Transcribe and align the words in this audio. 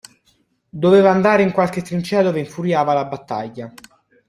Doveva 0.71 1.11
andare 1.11 1.43
in 1.43 1.51
qualche 1.51 1.83
trincea 1.83 2.23
dove 2.23 2.39
infuriava 2.39 2.93
la 2.95 3.05
battaglia. 3.05 3.71